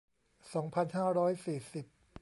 [0.53, 1.85] สองพันห้าร้อยสี่สิบ